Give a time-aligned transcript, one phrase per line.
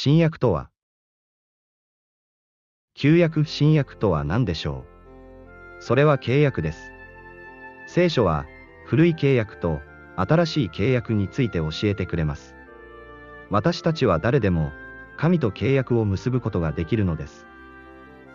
[0.00, 0.70] 新約とは？
[2.94, 4.84] 旧約新約とは何でしょ
[5.80, 5.82] う？
[5.82, 6.92] それは契約です。
[7.88, 8.46] 聖書は
[8.86, 9.80] 古い契約と
[10.14, 12.54] 新しい契約について教えてくれます。
[13.50, 14.70] 私たちは誰でも
[15.16, 17.44] 神と契約を結ぶことができるのです。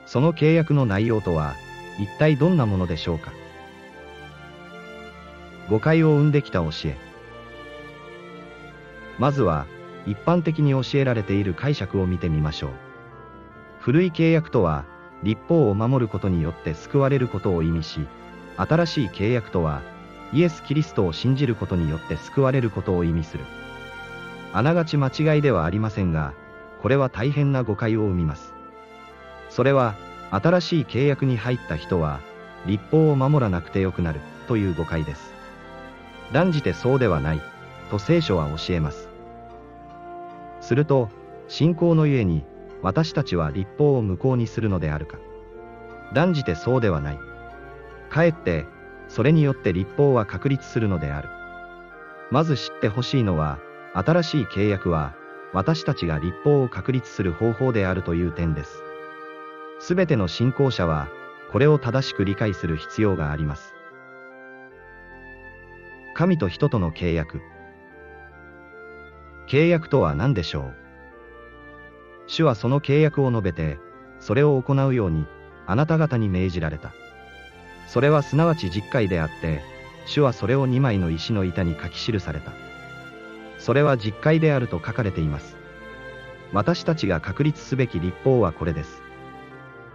[0.06, 1.54] その契約の内容とは
[1.98, 3.32] 一体どんなものでしょうか？
[5.70, 6.98] 誤解を生んできた教え。
[9.18, 9.66] まずは
[10.06, 12.72] 一般的に教えられている解釈を見てみましょう。
[13.80, 14.86] 古い契約とは
[15.24, 18.08] 立法を守ることによって救われることを意味し、
[18.58, 19.82] 新しい契約とは
[20.34, 23.44] イエス・キリストを信じることによって救われることを意味する。
[24.52, 26.34] あながち間違いではありませんが、
[26.82, 28.54] これは大変な誤解を生みます。
[29.50, 29.96] それは、
[30.32, 32.20] 新しい契約に入った人は、
[32.66, 35.34] 立法を守らなくてよくなる、という誤解です。
[36.32, 37.42] 断じてそうではない、
[37.92, 39.13] と聖書は教えます。
[40.64, 41.10] すると、
[41.50, 42.46] 信仰のゆえに、
[42.82, 45.18] 私たちは立法を無効にするのであるか。
[46.14, 47.20] 断じてそうではない。
[48.10, 48.66] かえって、
[49.10, 51.28] それによって立法は確立するのである。
[52.32, 53.60] まず知ってほしいのは、
[53.94, 55.14] 新しい契約は、
[55.52, 58.82] 私たちが立法を確立する方法であるという点です。
[59.80, 61.10] すべての信仰者は、
[61.52, 63.76] これを正しく理解する必要があります。
[66.16, 67.42] 神と人との契約。
[69.54, 70.74] 契約とは何でしょう？
[72.26, 73.78] 主はその契約を述べて、
[74.20, 75.28] それを行うように、
[75.68, 76.92] あなた方に命じられた。
[77.88, 79.62] それはすなわち実会であって、
[80.08, 82.52] 主はそれを2枚の石の板に書き記された。
[83.60, 85.56] それは実会であると書かれています。
[86.52, 89.04] 私たちが確立すべき立法はこれです。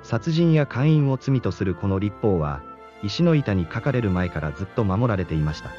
[0.04, 2.62] 殺人や姦淫を罪とするこの立法は、
[3.02, 5.70] 石の板に書かれる前からずっと守られていました。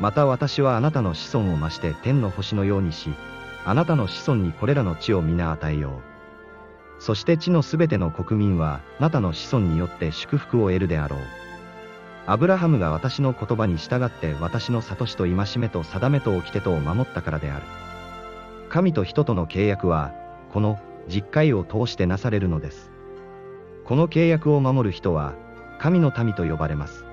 [0.00, 3.10] また私はあなたの子孫を増して天の星のようにし、
[3.66, 6.00] あなたの子孫にこれらの地を皆与えよ
[6.98, 7.02] う。
[7.02, 11.20] そして地のすべての国民は、あなたの子孫によって祝福を得るであろう。
[12.26, 17.64] アブラハムが私の言葉に従って私の悟しと戒めと定めと掟とを守ったからである。
[18.70, 20.12] 神と人との契約は、
[20.52, 20.78] この
[21.08, 22.90] 実会を通してなされるのです。
[23.84, 25.34] この契約を守る人は、
[25.78, 27.04] 神の民と呼ばれます。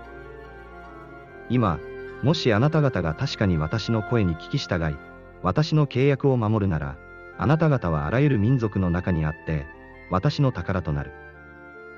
[1.49, 1.79] 今、
[2.23, 4.97] もしあなた方が確かに私の声に聞き従い、
[5.43, 6.97] 私の契約を守るなら、
[7.37, 9.65] あなた方はあらゆる民族の中にあって、
[10.09, 11.11] 私の宝となる。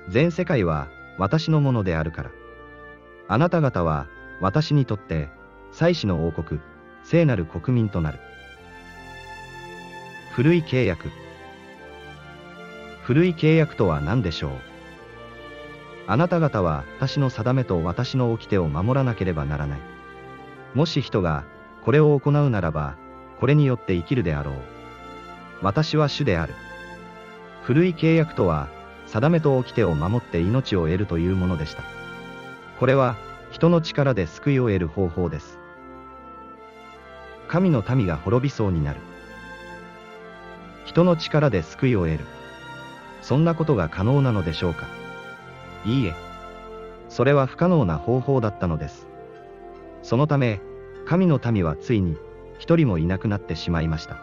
[0.08, 0.88] 全世界は
[1.18, 2.30] 私のものであるから。
[3.28, 4.08] あなた方は、
[4.40, 5.28] 私にとって、
[5.72, 6.60] 祭司の王国、
[7.04, 8.18] 聖なる国民となる。
[10.32, 11.10] 古い契約。
[13.02, 14.52] 古い契約とは何でしょう？
[16.06, 19.80] あなた方は私の定めと私の掟を守らなければならない。
[20.74, 21.44] もし人が、
[21.84, 22.96] これを行うならば、
[23.40, 24.54] これによって生きるであろう。
[25.62, 26.54] 私は主である。
[27.62, 28.68] 古い契約とは、
[29.06, 31.82] 定めと掟を守って命を得るというものでした。
[32.78, 33.16] これは、
[33.50, 35.58] 人の力で救いを得る方法です。
[37.48, 39.00] 神の民が滅びそうになる。
[40.84, 42.24] 人の力で救いを得る。
[43.22, 44.86] そんなことが可能なのでしょうか
[45.84, 46.14] いいえ。
[47.08, 49.09] それは不可能な方法だったのです。
[50.02, 50.60] そのため、
[51.06, 52.16] 神の民はついに、
[52.58, 54.16] 一人もいなくなってしまいました。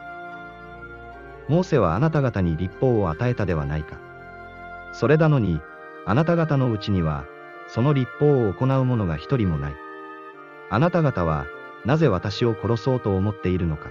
[1.47, 3.99] モーセはあなた方に立法を与えたではないか。
[4.93, 5.61] それなのに、
[6.05, 7.25] あなた方のうちには、
[7.67, 9.75] その立法を行う者が一人もない。
[10.69, 11.45] あなた方は、
[11.85, 13.89] なぜ私を殺そうと思っているのか。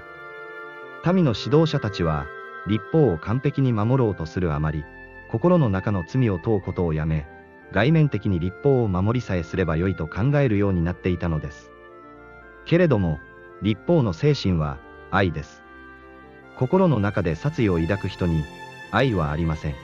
[1.12, 2.26] 民の指導者たちは、
[2.66, 4.84] 立法を完璧に守ろうとするあまり、
[5.30, 7.26] 心の中の罪を問うことをやめ、
[7.72, 11.70] 外面的に立法を守りさえすればよいと考えるようになっていたのです。
[12.66, 13.20] けれども、
[13.62, 14.78] 立法の精神は、
[15.10, 15.62] 愛です。
[16.56, 18.44] 心の中で殺意を抱く人に、
[18.90, 19.74] 愛はありません。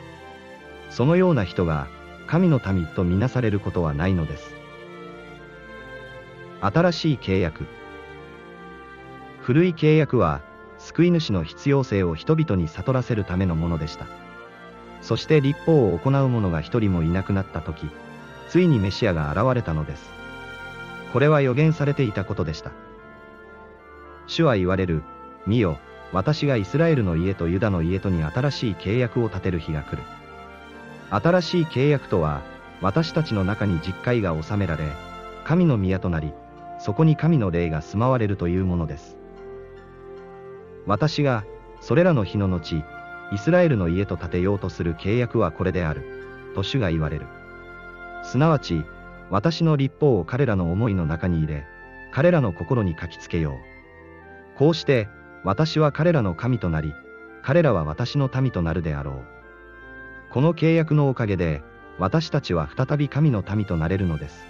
[0.90, 1.86] そのような人が、
[2.26, 4.54] 神の民とみなされることはないのです。
[6.60, 7.66] 新しい契約。
[9.40, 10.42] 古い契約は、
[10.78, 14.06] 救い主の必要性を人々に悟らせるためのものでした。
[15.00, 17.88] そして立法を行う者が一人もいなくなった時、
[18.48, 20.21] ついにメシアが現れたのです。
[21.12, 22.72] これは予言されていたことでした。
[24.26, 25.02] 主は言われる、
[25.46, 25.78] 見よ、
[26.12, 30.02] 私がイスラエルの家とユダの家とに新しい契約を立てる日が来る。
[31.10, 32.42] 新しい契約とは、
[32.80, 34.84] 私たちの中に実会が収められ、
[35.44, 36.32] 神の宮となり、
[36.78, 39.16] そこに神の霊が住まわれるというものです。
[40.86, 41.44] 私が、
[41.80, 42.82] それらの日の後、
[43.32, 47.26] イスラエルの家と建てようとする契約はこれである、と主が言われる。
[48.22, 48.84] すなわち、
[49.32, 51.66] 私の立法を彼らの思いの中に入れ、
[52.12, 54.58] 彼らの心に書きつけよう。
[54.58, 55.08] こうして、
[55.42, 56.92] 私は彼らの神となり、
[57.42, 59.24] 彼らは私の民となるであろう。
[60.30, 61.62] この契約のおかげで、
[61.98, 64.44] 私たちは再び神の民となれるのです。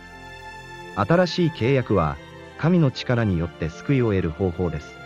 [0.97, 2.17] 新しい契約は、
[2.59, 4.97] 神の力によって救いを得る方法です。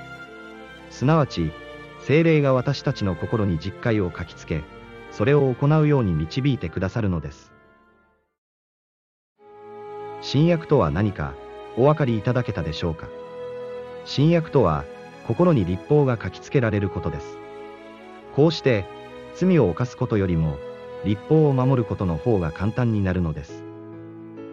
[0.88, 1.52] すなわち、
[2.00, 4.62] 精霊が私たちの心に実戒を書きつけ、
[5.10, 7.55] それを行うように導いてくださるのです。
[10.26, 11.34] 新約とは何か、
[11.76, 13.06] お分かりいただけたでしょうか？
[14.04, 14.84] 新約とは、
[15.28, 17.38] 心に立法が書きつけられることです。
[18.34, 18.86] こうして、
[19.36, 20.56] 罪を犯すことよりも、
[21.04, 23.62] 立法を守ることの方が簡単になるのです。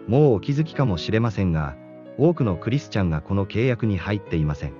[0.06, 1.74] もうお気づきかもしれませんが、
[2.18, 4.74] 多くのクリスチャンがこの契約に入っていません。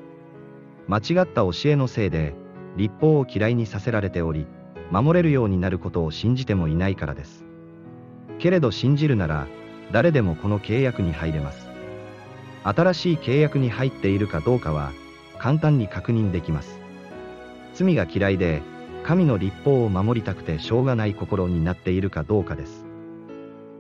[0.87, 2.35] 間違った教えのせいで、
[2.77, 4.47] 立法を嫌いにさせられており、
[4.93, 7.45] 守れるようになることを信じてもいないからです。
[8.39, 9.49] けれど信じるなら、
[9.95, 11.69] 誰でもこの契約に入れます。
[12.65, 14.91] 新しい契約に入っているかどうかは、
[15.39, 16.81] 簡単に確認できます。
[17.75, 18.61] 罪が嫌いで、
[19.05, 22.85] 神の立法を守りたくてしょうがない心になっているかどうかです。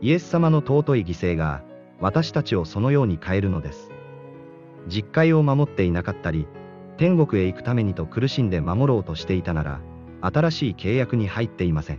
[0.03, 1.65] イエス様の尊い犠牲が、
[2.01, 3.91] 私たちをそのように変えるのです。
[4.87, 6.47] 実戒を守っていなかったり、
[6.97, 9.81] 天国へ行くためにと苦しんで守ろうとしていたなら、
[10.21, 11.99] 新しい契約に入っていません。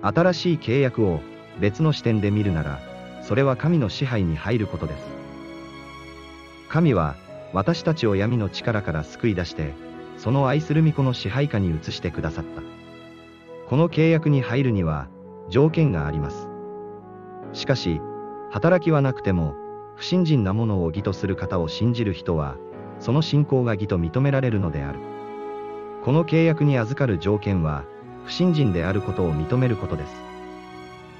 [0.00, 1.20] 新しい契約を
[1.60, 2.89] 別の視点で見るなら、
[3.30, 5.04] それは神の支配に入ることです。
[6.68, 7.14] 神は、
[7.52, 9.72] 私たちを闇の力から救い出して、
[10.16, 12.62] その愛する御子の支配下に移してくださった。
[13.68, 15.06] この契約に入るには、
[15.48, 16.48] 条件があります。
[17.52, 18.00] しかし、
[18.50, 19.54] 働きはなくても、
[19.94, 22.56] 不信心なものを義とする方を信じる人は、
[22.98, 24.98] その信仰が義と認められるのである。
[26.02, 27.84] この契約に預かる条件は、
[28.24, 30.12] 不信心であることを認めることです。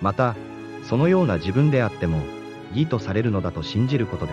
[0.03, 0.35] また、
[0.83, 2.21] そのような自分であっても、
[2.73, 4.33] 義とされるのだと信じることで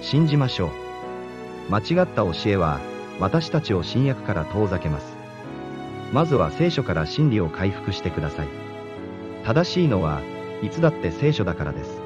[0.00, 0.08] す。
[0.10, 0.70] 信じましょう。
[1.70, 2.80] 間違った教えは、
[3.18, 5.16] 私たちを新約から遠ざけます。
[6.12, 8.48] まずは聖書から真理を回復してください。
[9.44, 10.20] 正しいのは、
[10.62, 11.99] いつだって聖書だからです。